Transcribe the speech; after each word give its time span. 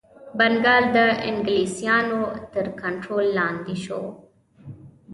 بنګال 0.37 0.83
د 0.95 0.97
انګلیسیانو 1.29 2.21
تر 2.53 2.65
کنټرول 2.81 3.25
لاندي 3.37 3.77
شو. 3.83 4.01